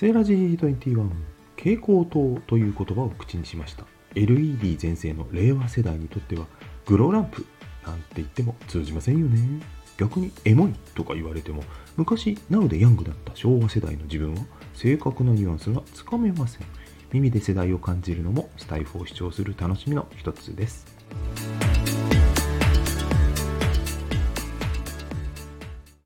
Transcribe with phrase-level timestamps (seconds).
[0.00, 1.10] セーラジー21
[1.58, 3.84] 蛍光灯という言葉を口にしました。
[4.14, 6.46] LED 全盛の令和世代にとっては
[6.86, 7.44] グロランプ
[7.86, 9.60] なんて言っても通じませんよね。
[9.98, 11.62] 逆にエモいとか言われても
[11.98, 14.40] 昔なウでヤングだった昭和世代の自分は
[14.72, 16.66] 正確なニュアンスがつかめません。
[17.12, 20.99] 耳で世代を感じるのもスタイフを視聴する楽しみの一つです。